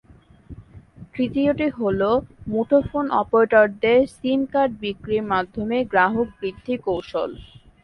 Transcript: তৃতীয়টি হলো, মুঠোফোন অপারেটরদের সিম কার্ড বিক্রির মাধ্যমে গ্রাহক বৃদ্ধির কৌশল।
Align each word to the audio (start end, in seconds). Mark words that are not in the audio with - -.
তৃতীয়টি 1.13 1.67
হলো, 1.79 2.09
মুঠোফোন 2.47 3.05
অপারেটরদের 3.21 3.99
সিম 4.15 4.41
কার্ড 4.53 4.71
বিক্রির 4.81 5.23
মাধ্যমে 5.23 5.77
গ্রাহক 5.91 6.27
বৃদ্ধির 6.39 6.79
কৌশল। 6.81 7.29